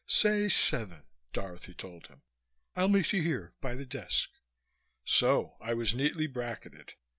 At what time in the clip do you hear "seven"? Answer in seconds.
0.49-1.03